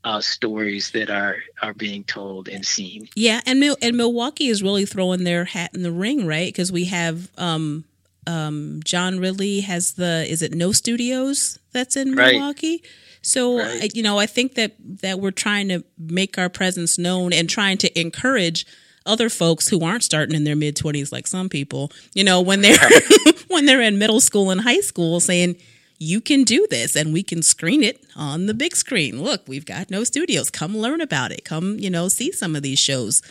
[0.04, 3.10] uh, stories that are are being told and seen.
[3.16, 6.48] Yeah, and Mil- and Milwaukee is really throwing their hat in the ring, right?
[6.48, 7.84] Because we have um,
[8.26, 12.36] um, John Ridley has the is it No Studios that's in Right.
[12.36, 12.84] Milwaukee.
[13.22, 13.94] So Right.
[13.94, 17.78] You know, I think that that we're trying to make our presence known and trying
[17.80, 18.66] to encourage
[19.06, 21.92] other folks who aren't starting in their mid twenties like some people.
[22.14, 22.78] You know, when they're
[23.48, 25.58] when they're in middle school and high school, saying.
[26.00, 29.22] You can do this and we can screen it on the big screen.
[29.22, 30.50] Look, we've got no studios.
[30.52, 31.44] Come learn about it.
[31.44, 33.22] Come, you know, see some of these shows.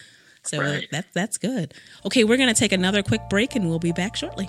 [0.43, 0.87] So Right.
[0.93, 1.75] that that's good.
[2.05, 4.49] Okay, we're going to take another quick break and we'll be back shortly.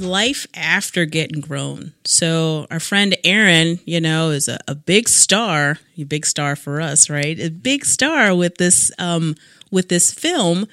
[0.00, 1.92] Life after getting grown.
[2.04, 6.80] So our friend Aaron, you know, is a, a big star, a big star for
[6.80, 7.38] us, right?
[7.38, 9.34] A big star with this um
[9.70, 10.66] with this film.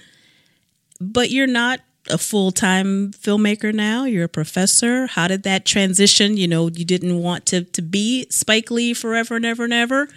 [0.99, 4.05] But you're not a full-time filmmaker now.
[4.05, 5.07] You're a professor.
[5.07, 6.37] How did that transition?
[6.37, 10.07] You know you didn't want to to be spike lee forever and ever and ever.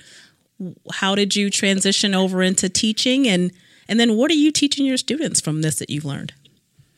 [0.93, 3.27] How did you transition over into teaching?
[3.29, 3.51] And
[3.89, 6.33] and then what are you teaching your students from this that you've learned?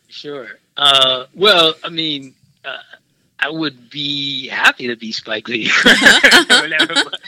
[0.08, 0.58] Sure.
[0.82, 2.76] Uh, well, I mean, uh,
[3.38, 5.68] I would be happy to be Spike Lee.
[5.68, 5.92] or
[6.62, 7.20] whatever, but,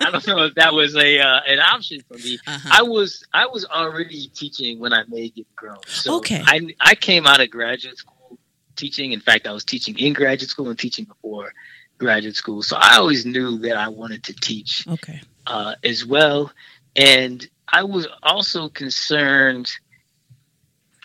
[0.00, 2.38] I don't know if that was a uh, an option for me.
[2.46, 2.68] uh-huh.
[2.72, 5.78] I was I was already teaching when I made Get Grown.
[5.86, 6.42] So Okay.
[6.44, 8.38] I I came out of graduate school
[8.76, 9.12] teaching.
[9.12, 11.52] In fact, I was teaching in graduate school and teaching before
[11.98, 12.62] graduate school.
[12.62, 16.52] So I always knew that I wanted to teach okay uh, as well.
[16.94, 19.70] And I was also concerned,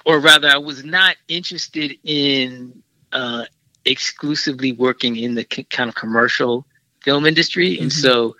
[0.06, 3.46] or rather, I was not interested in uh,
[3.86, 6.66] exclusively working in the k- kind of commercial
[7.04, 7.80] film industry.
[7.80, 8.02] And Mhm.
[8.02, 8.36] so,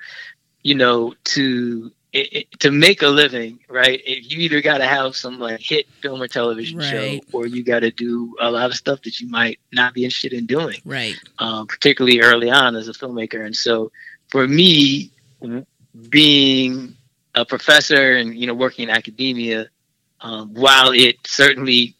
[0.64, 4.02] you know, to it, it- to make a living, right?
[4.06, 6.90] If you either got to have some like hit film or television Right.
[6.92, 10.04] show, or you got to do a lot of stuff that you might not be
[10.04, 13.46] interested in doing right um, particularly early on as a filmmaker.
[13.46, 13.92] And so
[14.30, 15.10] for me,
[16.10, 16.96] being
[17.36, 19.68] a professor and you know working in academia,
[20.22, 21.96] um, while it certainly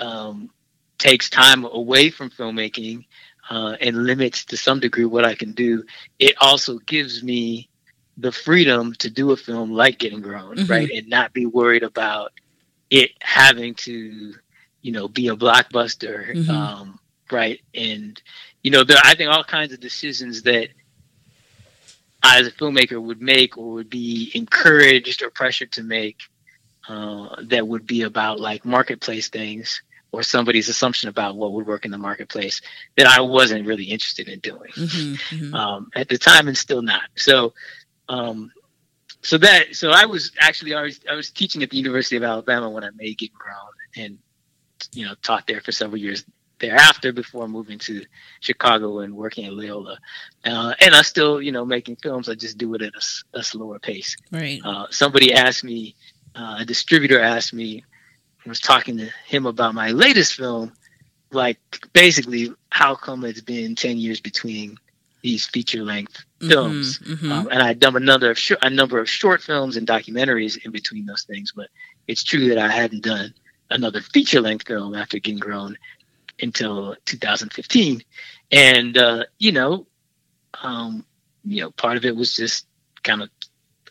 [0.00, 0.50] um,
[0.98, 3.04] takes time away from filmmaking
[3.50, 5.84] uh, and limits to some degree what I can do,
[6.18, 7.68] it also gives me
[8.16, 10.68] the freedom to do a film like Getting Grown, Mhm.
[10.68, 12.32] right, and not be worried about
[12.90, 14.34] it having to,
[14.82, 16.50] you know, be a blockbuster, Mhm.
[16.50, 16.98] um,
[17.30, 17.60] right?
[17.74, 18.20] And
[18.62, 20.70] you know, there I think all kinds of decisions that
[22.22, 26.18] I, as a filmmaker, would make or would be encouraged or pressured to make
[26.88, 31.84] uh, that would be about like marketplace things or somebody's assumption about what would work
[31.84, 32.60] in the marketplace
[32.96, 36.82] that I wasn't really interested in doing hmm hmm um, at the time and still
[36.82, 37.02] not.
[37.16, 37.52] So,
[38.08, 38.52] um,
[39.22, 42.22] so that so I was actually I was, I was teaching at the University of
[42.22, 43.56] Alabama when I made Get Grown
[43.96, 44.18] and
[44.92, 46.24] you know taught there for several years
[46.60, 48.04] thereafter before moving to
[48.40, 49.98] Chicago and working at Loyola.
[50.44, 52.28] Uh, and I still you know making films.
[52.28, 52.92] I just do it at
[53.34, 54.16] a slower pace.
[54.30, 55.96] right Uh, somebody asked me,
[56.34, 57.84] uh, a distributor asked me,
[58.44, 60.72] I was talking to him about my latest film,
[61.30, 61.58] like
[61.92, 64.76] basically how come it's been 10 years between
[65.22, 66.98] these feature length films.
[66.98, 67.30] Mhm, mhm.
[67.32, 71.06] Um, and I'd done another short, a number of short films and documentaries in between
[71.06, 71.68] those things, but
[72.06, 73.32] it's true that I hadn't done
[73.70, 75.78] another feature length film after getting grown
[76.42, 78.02] until 2015.
[78.52, 79.86] And, uh, you know,
[80.62, 81.06] um,
[81.44, 82.66] you know, part of it was just
[83.02, 83.30] kind of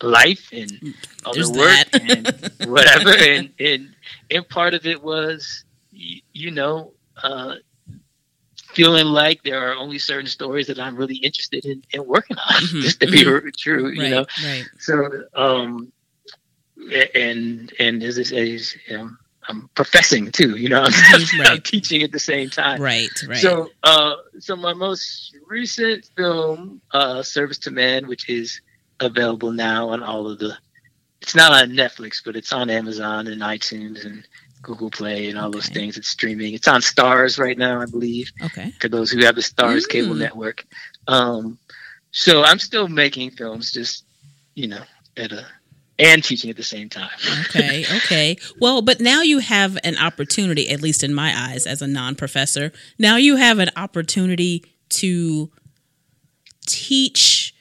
[0.04, 0.72] life and
[1.26, 1.90] other There's work that.
[2.02, 2.34] and
[2.70, 3.10] whatever.
[3.10, 3.96] and, and,
[4.30, 7.56] and part of it was, you, you know, uh,
[8.74, 12.62] feeling like there are only certain stories that I'm really interested in, in working on,
[12.62, 13.56] Mhm, just to be mhm.
[13.58, 14.26] true, you right, know.
[14.44, 14.66] right.
[14.80, 15.92] So, um,
[17.16, 18.60] and and as I say,
[18.96, 22.82] um, I'm professing too, you know, I'm, Mhm, I'm teaching at the same time.
[22.82, 23.38] Right, right.
[23.38, 28.60] So, uh, so my most recent film, uh, Service to Man, which is
[29.04, 30.58] available now on all of the,
[31.22, 34.26] it's not on Netflix, but it's on Amazon and iTunes and
[34.62, 35.98] Google Play and all those things.
[35.98, 36.54] It's streaming.
[36.54, 38.72] It's on Starz right now, I believe okay.
[38.80, 40.20] for those who have the Starz cable Mm.
[40.20, 40.66] network.
[41.08, 41.58] Um,
[42.12, 44.06] so I'm still making films, just
[44.56, 44.84] you know,
[45.18, 45.46] at a
[46.00, 47.10] and teaching at the same time.
[47.50, 48.38] Okay, okay.
[48.60, 52.16] Well, but now you have an opportunity, at least in my eyes as a non
[52.16, 55.52] professor, now you have an opportunity to
[56.66, 57.53] teach,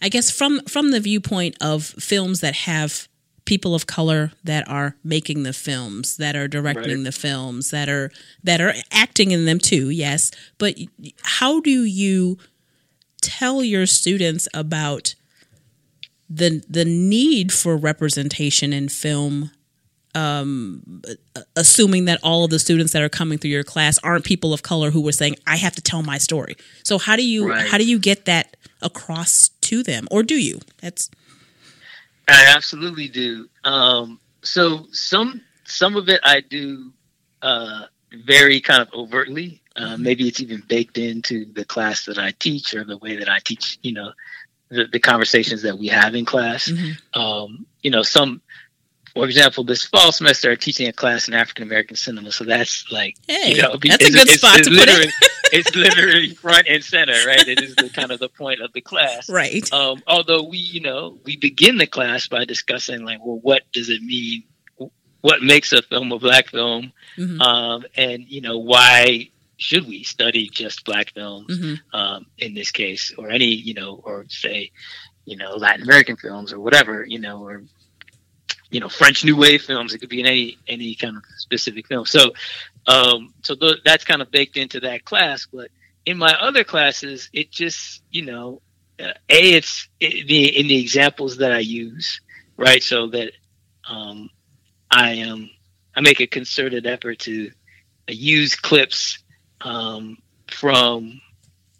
[0.00, 3.08] I guess, from, from the viewpoint of films that have
[3.44, 7.04] people of color that are making the films that are directing Right.
[7.04, 8.10] the films that are
[8.44, 10.74] that are acting in them too yes but
[11.22, 12.36] how do you
[13.22, 15.14] tell your students about
[16.28, 19.50] the the need for representation in film
[20.14, 20.82] um
[21.56, 24.62] assuming that all of the students that are coming through your class aren't people of
[24.62, 26.56] color who were saying I have to tell my story.
[26.84, 27.66] So how do you Right.
[27.66, 30.60] how do you get that across to them or do you?
[30.80, 31.10] That's
[32.26, 33.48] I absolutely do.
[33.64, 36.92] Um, so some some of it I do
[37.42, 39.62] uh, very kind of overtly.
[39.76, 43.28] Uh, maybe it's even baked into the class that I teach or the way that
[43.28, 43.78] I teach.
[43.82, 44.12] You know,
[44.68, 46.68] the, the conversations that we have in class.
[46.68, 46.96] Mhm.
[47.14, 48.42] Um, you know, some.
[49.14, 52.84] For example, this fall semester, I'm teaching a class in African American cinema, so that's
[52.92, 55.12] like, Hey, you know, that's a good spot to put it.
[55.52, 57.46] It's literally front and center, right?
[57.46, 59.28] It is the kind of the point of the class.
[59.28, 59.70] right.
[59.72, 63.88] Um, although we, you know, we begin the class by discussing like, well, what does
[63.88, 64.44] it mean?
[65.20, 66.92] What makes a film a black film?
[67.16, 67.40] Mhm.
[67.40, 71.80] Um, and you know, why should we study just black films Mhm.
[71.92, 74.70] um, in this case, or any, you know, or say,
[75.24, 77.64] you know, Latin American films or whatever, you know, or
[78.70, 79.94] you know, French New Wave films.
[79.94, 82.04] It could be in any any kind of specific film.
[82.06, 82.32] So,
[82.88, 85.46] um, so th- that's kind of baked into that class.
[85.52, 85.70] But
[86.06, 88.62] in my other classes, it just, you know,
[88.98, 92.20] uh, a it's i the in the examples that I use,
[92.56, 92.82] right?
[92.82, 93.32] So that
[93.88, 94.30] um,
[94.90, 95.50] I am
[95.94, 97.48] I make a concerted effort to
[98.08, 99.22] uh, use clips
[99.60, 101.20] um, from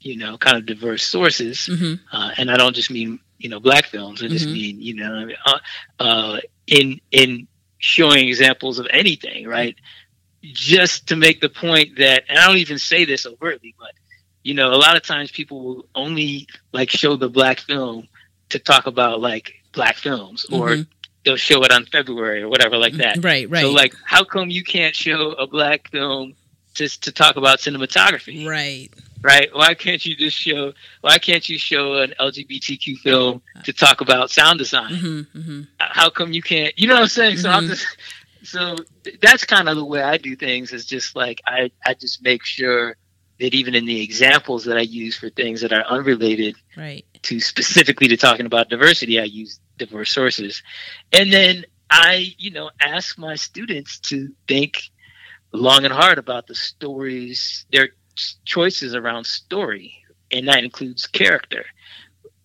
[0.01, 1.99] you know kind of diverse sources, Mhm.
[2.13, 4.23] uh, and I don't just mean you know black films.
[4.23, 4.53] I just Mhm.
[4.53, 5.59] mean you know I mean, uh,
[5.99, 9.77] uh, in in showing examples of anything, right?
[10.43, 13.91] Just to make the point that, and I don't even say this overtly, but
[14.45, 18.07] you know, a lot of times people will only like show the black film
[18.51, 20.87] to talk about like black films, or Mhm.
[21.25, 23.23] they'll show it on February or whatever like that.
[23.23, 23.63] Right, right.
[23.63, 26.35] So like, how come you can't show a black film
[26.75, 28.47] just to talk about cinematography?
[28.47, 28.89] right.
[29.21, 29.49] right?
[29.53, 30.73] Why can't you just show?
[31.01, 34.95] Why can't you show an LGBTQ film to talk about sound design?
[34.95, 35.27] Mhm.
[35.37, 35.67] Mhm.
[35.81, 36.73] How come you can't?
[36.79, 37.39] You know what I'm saying?
[37.39, 37.71] So I'm Mhm.
[37.71, 37.85] just
[38.43, 38.77] so
[39.21, 40.73] that's kind of the way I do things.
[40.73, 42.97] Is just like I I just make sure
[43.39, 47.05] that even in the examples that I use for things that are unrelated Right.
[47.23, 50.63] to specifically to talking about diversity, I use diverse sources.
[51.13, 54.83] And then I, you know, ask my students to think
[55.53, 57.91] long and hard about the stories, their
[58.45, 59.95] choices around story,
[60.31, 61.65] and that includes character.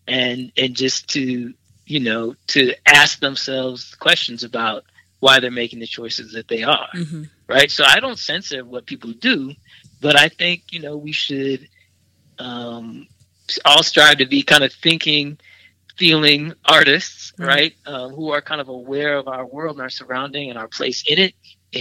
[0.07, 1.53] And and just to,
[1.85, 4.83] you know, to ask themselves questions about
[5.23, 7.29] why they're making the choices that they are Mhm.
[7.55, 7.69] right?
[7.77, 9.37] So I don't censor what people do,
[10.05, 11.61] but I think you know we should
[12.39, 13.07] um,
[13.65, 15.25] all strive to be kind of thinking,
[15.97, 17.47] feeling artists, Right.
[17.55, 17.73] right?
[17.93, 20.99] Um, who are kind of aware of our world and our surrounding and our place
[21.11, 21.33] in it,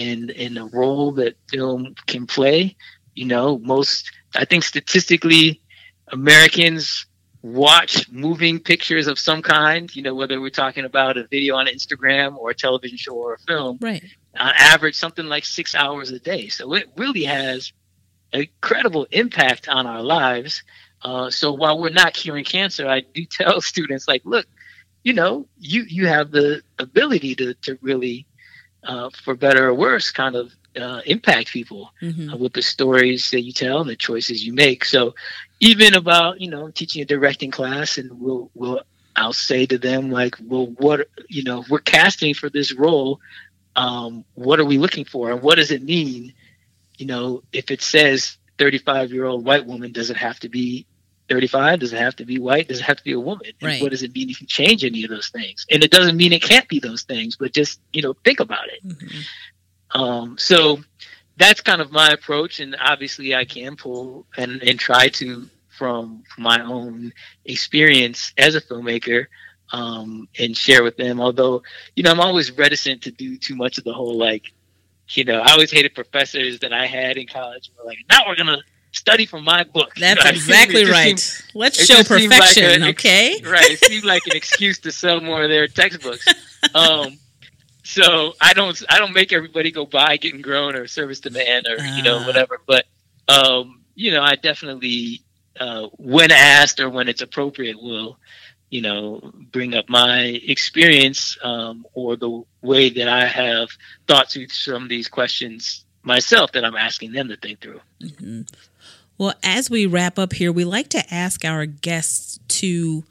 [0.05, 2.77] and and the role that film can play.
[3.21, 4.11] You know, most
[4.43, 5.61] I think statistically,
[6.19, 7.07] Americans
[7.43, 9.95] watch moving pictures of some kind.
[9.95, 13.35] You know, whether we're talking about a video on Instagram or a television show or
[13.35, 14.03] a film Right.
[14.39, 16.49] on average something like six hours a day.
[16.49, 17.73] So it really has
[18.33, 20.63] an incredible impact on our lives.
[21.03, 24.47] Uh, so while we're not curing cancer, I do tell students like, look,
[25.03, 28.25] you know, you you have the ability to to really,
[28.85, 32.33] uh, for better or worse, kind of uh, impact people Mhm.
[32.33, 34.85] uh, with the stories that you tell and the choices you make.
[34.85, 35.15] So
[35.63, 38.81] even about you know teaching a directing class, and we'll we'll
[39.15, 43.21] I'll say to them like, well, what you know, we're casting for this role.
[43.77, 46.35] um, what are we looking for, and what does it mean?
[46.99, 50.85] You know, if it says 35 year old white woman, does it have to be
[51.29, 51.79] 35?
[51.79, 52.69] Does it have to be white?
[52.69, 53.53] Does it have to be a woman?
[53.63, 53.81] Right.
[53.81, 55.65] what does it mean if you change any of those things?
[55.71, 58.69] And it doesn't mean it can't be those things, but just you know, think about
[58.69, 58.87] it.
[58.87, 60.01] Mm-hmm.
[60.01, 60.81] Um, so
[61.37, 66.23] that's kind of my approach, and obviously I can pull and, and try to from
[66.39, 67.13] my own
[67.45, 69.27] experience as a filmmaker
[69.73, 71.21] um, and share with them.
[71.21, 71.63] Although,
[71.97, 74.53] you know, I'm always reticent to do too much of the whole like,
[75.11, 78.37] you know, I always hated professors that I had in college were like, now we're
[78.37, 78.59] gonna
[78.93, 79.95] study from my book.
[79.97, 81.19] That's You know, exactly right.
[81.19, 83.41] seemed- Let's show seemed like perfection, a- okay?
[83.45, 83.71] right.
[83.71, 86.27] It seemed like an excuse to sell more of their textbooks.
[86.77, 87.19] Um,
[87.83, 91.65] so I don't I don't make everybody go buy Getting Grown or Service to Man
[91.67, 92.27] or you know Ah.
[92.27, 92.61] whatever.
[92.67, 92.87] But
[93.29, 95.23] um, you know, I definitely
[95.61, 98.19] uh, when asked or when it's appropriate will
[98.71, 99.21] you know
[99.53, 103.69] bring up my experience um, or the way that I have
[104.07, 107.81] thought through some of these questions myself that I'm asking them to think through.
[108.03, 108.49] Mhm.
[109.19, 113.05] Well, as we wrap up here, we like to ask our guests to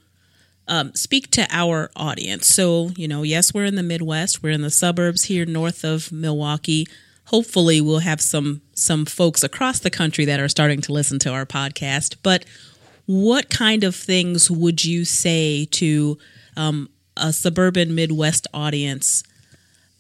[0.72, 2.48] um, speak to our audience.
[2.48, 6.14] So, you know, yes, we're in the Midwest, we're in the suburbs here north of
[6.14, 6.88] Milwaukee.
[7.26, 11.30] Hopefully, we'll have some some folks across the country that are starting to listen to
[11.32, 12.16] our podcast.
[12.24, 12.46] But
[13.06, 16.18] what kind of things would you say to
[16.56, 19.24] um, a suburban Midwest audience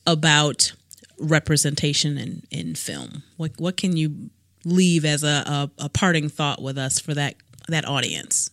[0.07, 0.71] about
[1.19, 3.23] representation in, in film?
[3.35, 4.29] What what can you
[4.63, 7.35] leave as a, a, a parting thought with us for that
[7.67, 8.50] that audience?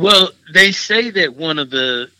[0.00, 2.10] Well, they say that one of the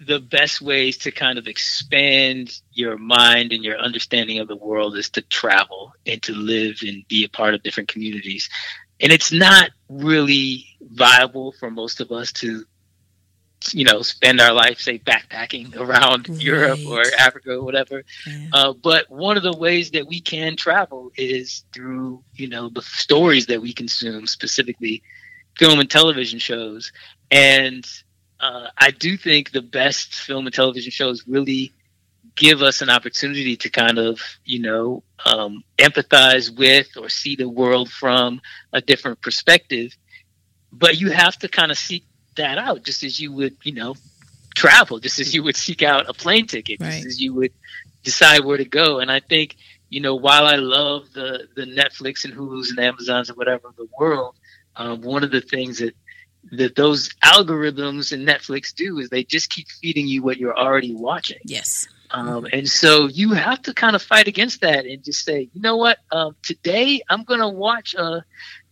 [0.00, 4.96] the best ways to kind of expand your mind and your understanding of the world
[4.96, 8.48] is to travel and to live and be a part of different communities.
[9.00, 12.64] And it's not really viable for most of us to
[13.72, 18.04] you know spend our life say backpacking around Europe or Africa or whatever.
[18.26, 18.46] Yeah.
[18.52, 22.82] Uh, but one of the ways that we can travel is through, you know, the
[22.82, 25.02] stories that we consume, specifically
[25.58, 26.92] film and television shows.
[27.30, 27.86] And
[28.40, 31.72] uh, I do think the best film and television shows really
[32.36, 37.48] give us an opportunity to kind of, you know, um, empathize with or see the
[37.48, 38.40] world from
[38.72, 39.96] a different perspective.
[40.72, 42.04] But you have to kind of seek
[42.36, 43.96] that out, just as you would, you know,
[44.54, 46.92] travel, just as you would seek out a plane ticket, Right.
[46.92, 47.52] just as you would
[48.04, 49.00] decide where to go.
[49.00, 49.56] And I think,
[49.90, 53.76] you know, while I love the the Netflix and Hulu's and Amazons and whatever of
[53.76, 54.36] the world,
[54.76, 55.94] um, one of the things that
[56.52, 60.94] that those algorithms and Netflix do is they just keep feeding you what you're already
[60.94, 61.38] watching.
[61.44, 61.86] yes.
[62.10, 65.60] Um, and so you have to kind of fight against that and just say, you
[65.60, 68.24] know what, um, today I'm going to watch a,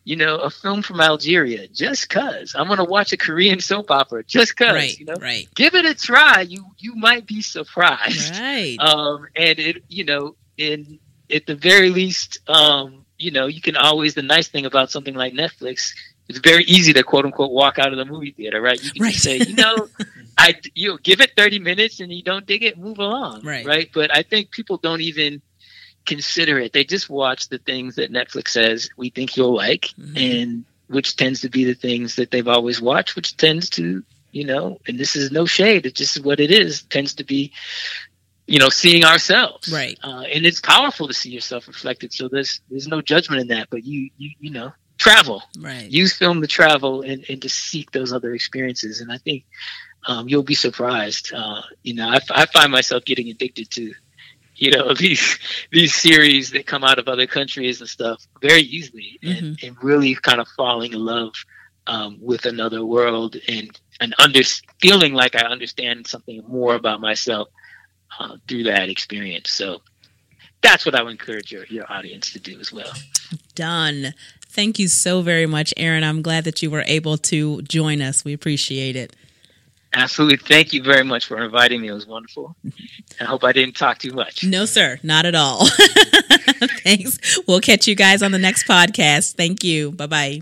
[0.05, 3.91] you know, a film from Algeria just cause I'm going to watch a Korean soap
[3.91, 4.99] opera just cause, Right.
[4.99, 5.47] you know, Right.
[5.55, 6.47] give it a try.
[6.49, 8.39] You, you might be surprised.
[8.41, 8.79] Right.
[8.81, 10.99] Um, and it, you know, in,
[11.31, 15.15] at the very least, um, you know, you can always, the nice thing about something
[15.15, 15.93] like Netflix,
[16.29, 18.83] it's very easy to quote unquote walk out of the movie theater, right?
[18.83, 19.13] You can Right.
[19.13, 19.89] just say, you know,
[20.39, 23.43] I you know, give it 30 minutes and you don't dig it, move along.
[23.43, 23.65] Right.
[23.67, 23.91] Right.
[23.95, 25.41] But I think people don't even
[26.05, 26.73] consider it.
[26.73, 30.17] They just watch the things that Netflix says we think you'll like Mhm.
[30.17, 34.45] and which tends to be the things that they've always watched, which tends to, you
[34.45, 37.51] know, and this is no shade, it's just is what it is, tends to be,
[38.47, 39.69] you know, seeing ourselves.
[39.73, 39.99] Right.
[40.05, 42.13] Uh, and it's powerful to see yourself reflected.
[42.13, 44.73] So there's there's no judgment in that, but you you you know,
[45.07, 45.91] travel Right.
[45.91, 49.01] use film to travel and, and to seek those other experiences.
[49.01, 49.45] And I think
[50.07, 51.33] um, you'll be surprised.
[51.33, 53.93] Uh, you know, I, I find myself getting addicted to,
[54.55, 55.39] you know, these
[55.71, 60.15] these series that come out of other countries and stuff very easily, and, and really
[60.15, 61.33] kind of falling in love
[61.87, 64.43] um, with another world and and under
[64.81, 67.49] feeling like I understand something more about myself
[68.19, 69.51] uh, through that experience.
[69.51, 69.81] So.
[70.63, 72.91] That's what I would encourage your, your audience to do as well.
[73.55, 74.15] Done.
[74.57, 76.03] Thank you so very much, Aaron.
[76.03, 78.25] I'm glad that you were able to join us.
[78.25, 79.15] We appreciate it.
[79.93, 80.39] Absolutely.
[80.39, 81.89] Thank you very much for inviting me.
[81.89, 82.57] It was wonderful.
[83.21, 84.45] I hope I didn't talk too much.
[84.45, 85.67] No, sir, not at all.
[86.85, 87.39] Thanks.
[87.47, 89.35] We'll catch you guys on the next podcast.
[89.35, 89.93] Thank you.
[89.93, 90.41] Bye bye.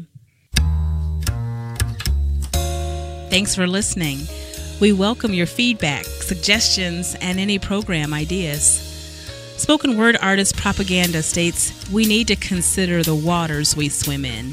[3.30, 4.20] Thanks for listening.
[4.80, 8.93] We welcome your feedback, suggestions, and any program ideas.
[9.56, 14.52] Spoken word artist propaganda states we need to consider the waters we swim in.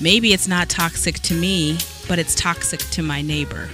[0.00, 1.78] Maybe it's not toxic to me,
[2.08, 3.68] but it's toxic to my neighbor.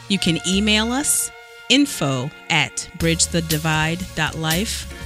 [0.10, 1.32] You can email us
[1.70, 5.01] info at bridgethedivide.life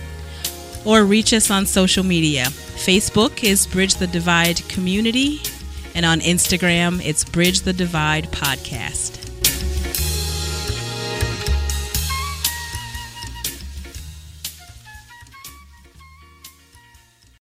[0.86, 2.46] or reach us on social media.
[2.46, 5.42] Facebook is Bridge the Divide Community,
[5.96, 9.25] and on Instagram, it's Bridge the Divide Podcast.